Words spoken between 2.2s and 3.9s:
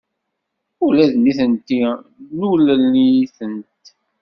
nulel-itent.